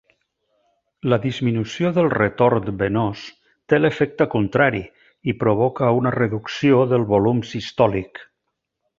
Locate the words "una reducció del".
5.99-7.05